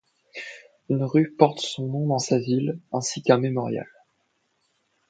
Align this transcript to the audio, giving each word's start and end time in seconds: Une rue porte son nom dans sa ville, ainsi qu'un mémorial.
Une 0.89 1.03
rue 1.03 1.31
porte 1.37 1.59
son 1.59 1.85
nom 1.85 2.07
dans 2.07 2.17
sa 2.17 2.39
ville, 2.39 2.79
ainsi 2.91 3.21
qu'un 3.21 3.37
mémorial. 3.37 3.85